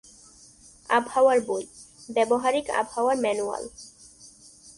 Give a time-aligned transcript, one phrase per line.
[0.89, 1.63] আবহাওয়ার বই:
[2.09, 3.63] ব্যবহারিক আবহাওয়ার ম্যানুয়াল।